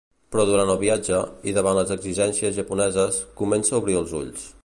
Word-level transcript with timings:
Però 0.35 0.43
durant 0.49 0.69
el 0.75 0.79
viatge, 0.83 1.19
i 1.51 1.53
davant 1.57 1.77
les 1.81 1.93
exigències 1.97 2.57
japoneses, 2.57 3.23
comença 3.43 3.77
a 3.77 3.83
obrir 3.85 4.01
els 4.01 4.19
ulls. 4.23 4.49